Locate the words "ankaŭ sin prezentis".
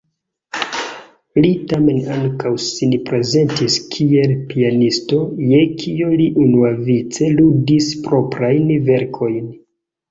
2.15-3.77